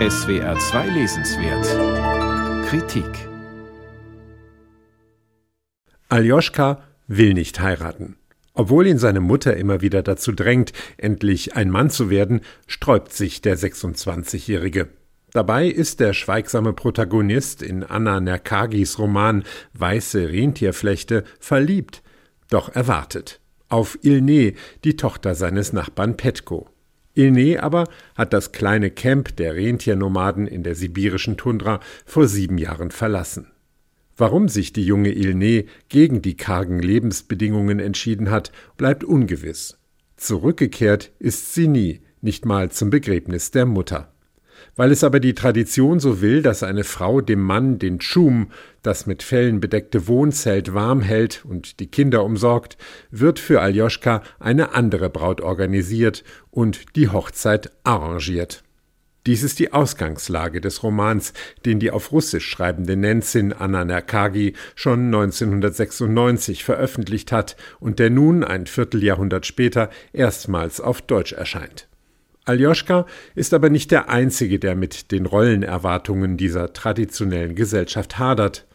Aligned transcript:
SWR 0.00 0.58
2 0.58 0.88
Lesenswert 0.88 2.66
Kritik 2.66 3.06
Aljoschka 6.08 6.82
will 7.06 7.32
nicht 7.32 7.60
heiraten. 7.60 8.16
Obwohl 8.54 8.88
ihn 8.88 8.98
seine 8.98 9.20
Mutter 9.20 9.56
immer 9.56 9.82
wieder 9.82 10.02
dazu 10.02 10.32
drängt, 10.32 10.72
endlich 10.96 11.54
ein 11.54 11.70
Mann 11.70 11.90
zu 11.90 12.10
werden, 12.10 12.40
sträubt 12.66 13.12
sich 13.12 13.40
der 13.40 13.56
26-Jährige. 13.56 14.88
Dabei 15.30 15.68
ist 15.68 16.00
der 16.00 16.12
schweigsame 16.12 16.72
Protagonist 16.72 17.62
in 17.62 17.84
Anna 17.84 18.18
Nerkagis 18.18 18.98
Roman 18.98 19.44
Weiße 19.74 20.28
Rentierflechte 20.28 21.22
verliebt, 21.38 22.02
doch 22.50 22.74
erwartet. 22.74 23.40
Auf 23.68 23.96
Ilne, 24.02 24.54
die 24.82 24.96
Tochter 24.96 25.36
seines 25.36 25.72
Nachbarn 25.72 26.16
Petko. 26.16 26.73
Ilne 27.14 27.62
aber 27.62 27.88
hat 28.14 28.32
das 28.32 28.52
kleine 28.52 28.90
Camp 28.90 29.36
der 29.36 29.54
Rentiernomaden 29.54 30.46
in 30.46 30.62
der 30.62 30.74
sibirischen 30.74 31.36
Tundra 31.36 31.80
vor 32.04 32.26
sieben 32.26 32.58
Jahren 32.58 32.90
verlassen. 32.90 33.48
Warum 34.16 34.48
sich 34.48 34.72
die 34.72 34.84
junge 34.84 35.12
Ilne 35.12 35.64
gegen 35.88 36.22
die 36.22 36.36
kargen 36.36 36.78
Lebensbedingungen 36.78 37.80
entschieden 37.80 38.30
hat, 38.30 38.52
bleibt 38.76 39.02
ungewiss. 39.02 39.78
Zurückgekehrt 40.16 41.10
ist 41.18 41.54
sie 41.54 41.66
nie, 41.66 42.02
nicht 42.20 42.44
mal 42.46 42.70
zum 42.70 42.90
Begräbnis 42.90 43.50
der 43.50 43.66
Mutter. 43.66 44.13
Weil 44.76 44.90
es 44.90 45.04
aber 45.04 45.20
die 45.20 45.34
Tradition 45.34 46.00
so 46.00 46.20
will, 46.20 46.42
dass 46.42 46.62
eine 46.62 46.84
Frau 46.84 47.20
dem 47.20 47.40
Mann 47.40 47.78
den 47.78 47.98
Tschum, 47.98 48.50
das 48.82 49.06
mit 49.06 49.22
Fellen 49.22 49.60
bedeckte 49.60 50.06
Wohnzelt 50.06 50.74
warm 50.74 51.00
hält 51.00 51.44
und 51.44 51.80
die 51.80 51.86
Kinder 51.86 52.24
umsorgt, 52.24 52.76
wird 53.10 53.38
für 53.38 53.60
Aljoschka 53.60 54.22
eine 54.38 54.74
andere 54.74 55.10
Braut 55.10 55.40
organisiert 55.40 56.24
und 56.50 56.96
die 56.96 57.08
Hochzeit 57.08 57.70
arrangiert. 57.84 58.64
Dies 59.26 59.42
ist 59.42 59.58
die 59.58 59.72
Ausgangslage 59.72 60.60
des 60.60 60.82
Romans, 60.82 61.32
den 61.64 61.80
die 61.80 61.90
auf 61.90 62.12
Russisch 62.12 62.46
schreibende 62.46 62.94
Nenzin 62.94 63.54
Anna 63.54 63.84
Nerkagi 63.84 64.52
schon 64.74 65.06
1996 65.06 66.62
veröffentlicht 66.62 67.32
hat 67.32 67.56
und 67.80 67.98
der 67.98 68.10
nun 68.10 68.44
ein 68.44 68.66
Vierteljahrhundert 68.66 69.46
später 69.46 69.88
erstmals 70.12 70.78
auf 70.82 71.00
Deutsch 71.00 71.32
erscheint. 71.32 71.88
Aljoschka 72.44 73.06
ist 73.34 73.54
aber 73.54 73.70
nicht 73.70 73.90
der 73.90 74.10
Einzige, 74.10 74.58
der 74.58 74.74
mit 74.74 75.10
den 75.12 75.26
Rollenerwartungen 75.26 76.36
dieser 76.36 76.72
traditionellen 76.72 77.54
Gesellschaft 77.54 78.18
hadert. 78.18 78.66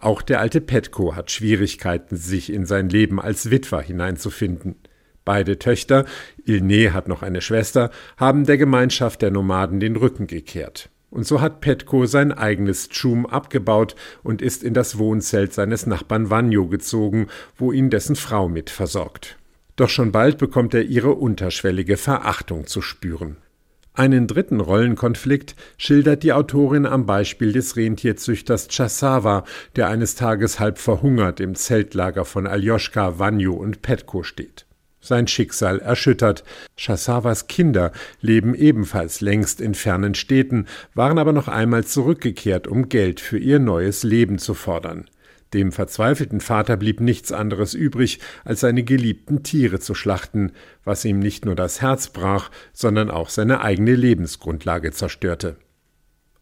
Auch 0.00 0.22
der 0.22 0.40
alte 0.40 0.60
Petko 0.60 1.14
hat 1.14 1.30
Schwierigkeiten, 1.30 2.16
sich 2.16 2.52
in 2.52 2.64
sein 2.64 2.88
Leben 2.88 3.20
als 3.20 3.50
Witwer 3.50 3.82
hineinzufinden. 3.82 4.76
Beide 5.24 5.58
Töchter, 5.58 6.06
Ilne 6.46 6.94
hat 6.94 7.08
noch 7.08 7.22
eine 7.22 7.42
Schwester, 7.42 7.90
haben 8.16 8.46
der 8.46 8.56
Gemeinschaft 8.56 9.20
der 9.20 9.30
Nomaden 9.30 9.78
den 9.78 9.96
Rücken 9.96 10.26
gekehrt. 10.26 10.88
Und 11.10 11.26
so 11.26 11.40
hat 11.40 11.60
Petko 11.60 12.06
sein 12.06 12.32
eigenes 12.32 12.88
Tschum 12.88 13.26
abgebaut 13.26 13.94
und 14.22 14.40
ist 14.40 14.62
in 14.62 14.72
das 14.72 14.98
Wohnzelt 14.98 15.52
seines 15.52 15.86
Nachbarn 15.86 16.30
Vanjo 16.30 16.66
gezogen, 16.66 17.28
wo 17.56 17.72
ihn 17.72 17.90
dessen 17.90 18.16
Frau 18.16 18.48
mit 18.48 18.70
versorgt. 18.70 19.36
Doch 19.78 19.88
schon 19.88 20.10
bald 20.10 20.38
bekommt 20.38 20.74
er 20.74 20.82
ihre 20.82 21.12
unterschwellige 21.12 21.96
Verachtung 21.96 22.66
zu 22.66 22.82
spüren. 22.82 23.36
Einen 23.94 24.26
dritten 24.26 24.58
Rollenkonflikt 24.58 25.54
schildert 25.76 26.24
die 26.24 26.32
Autorin 26.32 26.84
am 26.84 27.06
Beispiel 27.06 27.52
des 27.52 27.76
Rentierzüchters 27.76 28.66
Chasawa, 28.72 29.44
der 29.76 29.88
eines 29.88 30.16
Tages 30.16 30.58
halb 30.58 30.78
verhungert 30.78 31.38
im 31.38 31.54
Zeltlager 31.54 32.24
von 32.24 32.48
Aljoschka, 32.48 33.20
Vanjo 33.20 33.54
und 33.54 33.80
Petko 33.80 34.24
steht. 34.24 34.66
Sein 35.00 35.28
Schicksal 35.28 35.78
erschüttert. 35.78 36.42
Chasawas 36.76 37.46
Kinder 37.46 37.92
leben 38.20 38.56
ebenfalls 38.56 39.20
längst 39.20 39.60
in 39.60 39.76
fernen 39.76 40.16
Städten, 40.16 40.66
waren 40.94 41.20
aber 41.20 41.32
noch 41.32 41.46
einmal 41.46 41.84
zurückgekehrt, 41.84 42.66
um 42.66 42.88
Geld 42.88 43.20
für 43.20 43.38
ihr 43.38 43.60
neues 43.60 44.02
Leben 44.02 44.38
zu 44.38 44.54
fordern. 44.54 45.08
Dem 45.54 45.72
verzweifelten 45.72 46.40
Vater 46.40 46.76
blieb 46.76 47.00
nichts 47.00 47.32
anderes 47.32 47.72
übrig, 47.72 48.20
als 48.44 48.60
seine 48.60 48.82
geliebten 48.82 49.42
Tiere 49.42 49.80
zu 49.80 49.94
schlachten, 49.94 50.52
was 50.84 51.04
ihm 51.04 51.18
nicht 51.18 51.46
nur 51.46 51.54
das 51.54 51.80
Herz 51.80 52.08
brach, 52.08 52.50
sondern 52.72 53.10
auch 53.10 53.30
seine 53.30 53.62
eigene 53.62 53.94
Lebensgrundlage 53.94 54.92
zerstörte. 54.92 55.56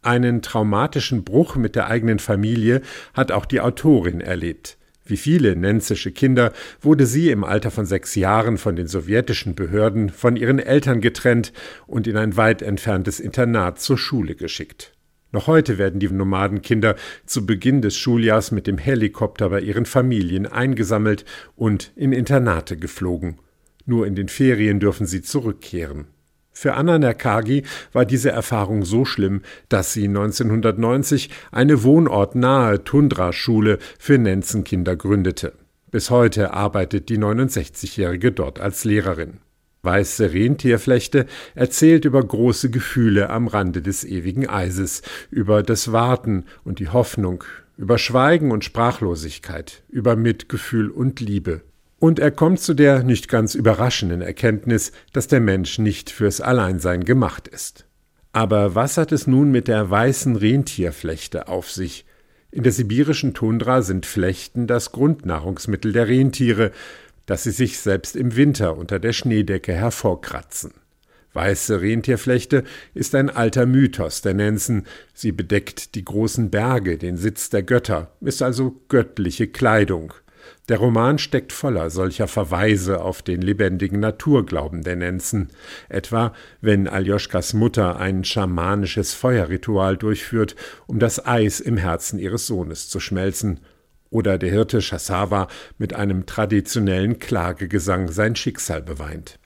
Einen 0.01 0.41
traumatischen 0.41 1.23
Bruch 1.23 1.55
mit 1.55 1.75
der 1.75 1.87
eigenen 1.87 2.19
Familie 2.19 2.81
hat 3.13 3.31
auch 3.31 3.45
die 3.45 3.61
Autorin 3.61 4.21
erlebt. 4.21 4.77
Wie 5.05 5.17
viele 5.17 5.55
nenzische 5.55 6.11
Kinder 6.11 6.51
wurde 6.81 7.05
sie 7.05 7.29
im 7.29 7.45
Alter 7.45 7.71
von 7.71 7.85
sechs 7.85 8.15
Jahren 8.15 8.57
von 8.57 8.75
den 8.75 8.87
sowjetischen 8.87 9.55
Behörden 9.55 10.09
von 10.09 10.35
ihren 10.35 10.59
Eltern 10.59 10.99
getrennt 10.99 11.53
und 11.87 12.07
in 12.07 12.17
ein 12.17 12.35
weit 12.35 12.61
entferntes 12.61 13.21
Internat 13.21 13.79
zur 13.79 13.97
Schule 13.97 14.35
geschickt. 14.35 14.96
Noch 15.31 15.47
heute 15.47 15.77
werden 15.77 15.99
die 15.99 16.07
Nomadenkinder 16.07 16.95
zu 17.25 17.45
Beginn 17.45 17.81
des 17.81 17.97
Schuljahrs 17.97 18.51
mit 18.51 18.65
dem 18.65 18.77
Helikopter 18.77 19.49
bei 19.49 19.59
ihren 19.59 19.85
Familien 19.85 20.45
eingesammelt 20.45 21.25
und 21.55 21.91
in 21.95 22.13
Internate 22.13 22.77
geflogen. 22.77 23.39
Nur 23.85 24.07
in 24.07 24.15
den 24.15 24.29
Ferien 24.29 24.79
dürfen 24.79 25.05
sie 25.05 25.21
zurückkehren. 25.21 26.07
Für 26.51 26.73
Anna 26.73 26.97
Nerkagi 26.97 27.63
war 27.93 28.05
diese 28.05 28.31
Erfahrung 28.31 28.83
so 28.83 29.05
schlimm, 29.05 29.41
dass 29.69 29.93
sie 29.93 30.07
1990 30.07 31.29
eine 31.51 31.83
wohnortnahe 31.83 32.83
Tundra-Schule 32.83 33.77
für 33.99 34.17
Nenzenkinder 34.17 34.95
gründete. 34.95 35.53
Bis 35.91 36.09
heute 36.09 36.53
arbeitet 36.53 37.09
die 37.09 37.19
69-Jährige 37.19 38.31
dort 38.31 38.59
als 38.59 38.85
Lehrerin. 38.85 39.39
Weiße 39.87 40.33
Rentierflechte 40.33 41.27
erzählt 41.55 42.03
über 42.03 42.21
große 42.21 42.69
Gefühle 42.69 43.29
am 43.29 43.47
Rande 43.47 43.81
des 43.81 44.03
ewigen 44.03 44.49
Eises, 44.49 45.01
über 45.31 45.63
das 45.63 45.93
Warten 45.93 46.43
und 46.65 46.79
die 46.79 46.89
Hoffnung, 46.89 47.45
über 47.77 47.97
Schweigen 47.97 48.51
und 48.51 48.65
Sprachlosigkeit, 48.65 49.83
über 49.87 50.17
Mitgefühl 50.17 50.89
und 50.89 51.21
Liebe. 51.21 51.61
Und 51.99 52.19
er 52.19 52.31
kommt 52.31 52.59
zu 52.59 52.73
der 52.73 53.01
nicht 53.03 53.29
ganz 53.29 53.55
überraschenden 53.55 54.21
Erkenntnis, 54.21 54.91
dass 55.13 55.27
der 55.27 55.39
Mensch 55.39 55.79
nicht 55.79 56.09
fürs 56.09 56.41
Alleinsein 56.41 57.05
gemacht 57.05 57.47
ist. 57.47 57.85
Aber 58.33 58.75
was 58.75 58.97
hat 58.97 59.13
es 59.13 59.25
nun 59.25 59.51
mit 59.51 59.69
der 59.69 59.89
weißen 59.89 60.35
Rentierflechte 60.35 61.47
auf 61.47 61.71
sich? 61.71 62.05
In 62.51 62.63
der 62.63 62.71
sibirischen 62.71 63.33
Tundra 63.33 63.81
sind 63.81 64.05
Flechten 64.05 64.67
das 64.67 64.91
Grundnahrungsmittel 64.91 65.93
der 65.93 66.07
Rentiere, 66.07 66.71
dass 67.27 67.43
sie 67.43 67.51
sich 67.51 67.77
selbst 67.77 68.15
im 68.15 68.35
Winter 68.35 68.75
unter 68.75 68.97
der 68.97 69.13
Schneedecke 69.13 69.73
hervorkratzen. 69.73 70.73
Weiße 71.33 71.81
Rentierflechte 71.81 72.63
ist 72.95 73.13
ein 73.13 73.29
alter 73.29 73.67
Mythos 73.67 74.23
der 74.23 74.33
Nenzen. 74.33 74.87
Sie 75.13 75.31
bedeckt 75.31 75.93
die 75.93 76.03
großen 76.03 76.49
Berge, 76.49 76.97
den 76.97 77.15
Sitz 77.15 77.51
der 77.51 77.61
Götter, 77.61 78.11
ist 78.21 78.41
also 78.41 78.81
göttliche 78.89 79.47
Kleidung. 79.47 80.13
Der 80.69 80.79
Roman 80.79 81.17
steckt 81.17 81.53
voller 81.53 81.89
solcher 81.89 82.27
Verweise 82.27 83.01
auf 83.01 83.21
den 83.21 83.41
lebendigen 83.41 83.99
Naturglauben 83.99 84.81
der 84.83 84.95
Nenzen, 84.95 85.49
etwa 85.89 86.33
wenn 86.59 86.87
Aljoschkas 86.87 87.53
Mutter 87.53 87.97
ein 87.97 88.23
schamanisches 88.23 89.13
Feuerritual 89.13 89.95
durchführt, 89.95 90.55
um 90.87 90.99
das 90.99 91.25
Eis 91.25 91.59
im 91.59 91.77
Herzen 91.77 92.17
ihres 92.19 92.47
Sohnes 92.47 92.89
zu 92.89 92.99
schmelzen, 92.99 93.59
oder 94.09 94.37
der 94.37 94.49
Hirte 94.49 94.79
Chassawa 94.79 95.47
mit 95.77 95.93
einem 95.93 96.25
traditionellen 96.25 97.19
Klagegesang 97.19 98.09
sein 98.09 98.35
Schicksal 98.35 98.81
beweint. 98.81 99.39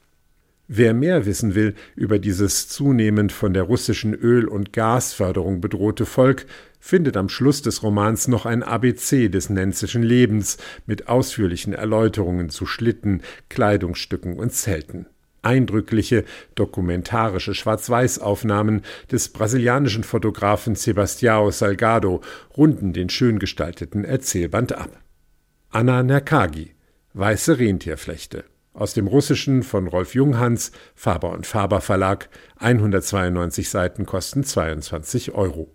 Wer 0.67 0.93
mehr 0.93 1.25
wissen 1.25 1.53
will 1.53 1.75
über 1.95 2.17
dieses 2.17 2.69
zunehmend 2.69 3.33
von 3.33 3.53
der 3.53 3.63
russischen 3.63 4.13
Öl- 4.13 4.47
und 4.47 4.71
Gasförderung 4.71 5.59
bedrohte 5.59 6.05
Volk, 6.05 6.45
findet 6.79 7.17
am 7.17 7.27
Schluss 7.27 7.61
des 7.61 7.83
Romans 7.83 8.29
noch 8.29 8.45
ein 8.45 8.63
ABC 8.63 9.27
des 9.27 9.49
nenzischen 9.49 10.01
Lebens 10.01 10.57
mit 10.85 11.09
ausführlichen 11.09 11.73
Erläuterungen 11.73 12.49
zu 12.49 12.65
Schlitten, 12.65 13.21
Kleidungsstücken 13.49 14.39
und 14.39 14.53
Zelten 14.53 15.07
eindrückliche 15.41 16.25
dokumentarische 16.55 17.53
Schwarz-Weiß-Aufnahmen 17.53 18.81
des 19.11 19.29
brasilianischen 19.29 20.03
Fotografen 20.03 20.75
Sebastião 20.75 21.51
Salgado 21.51 22.21
runden 22.55 22.93
den 22.93 23.09
schön 23.09 23.39
gestalteten 23.39 24.03
Erzählband 24.03 24.73
ab. 24.73 24.99
Anna 25.69 26.03
Nerkagi 26.03 26.75
Weiße 27.13 27.59
Rentierflechte 27.59 28.45
aus 28.73 28.93
dem 28.93 29.07
Russischen 29.07 29.63
von 29.63 29.87
Rolf 29.87 30.15
Junghans, 30.15 30.71
Faber 30.95 31.31
und 31.31 31.45
Faber 31.45 31.81
Verlag, 31.81 32.29
192 32.57 33.69
Seiten 33.69 34.05
kosten 34.05 34.43
22 34.43 35.33
Euro 35.33 35.69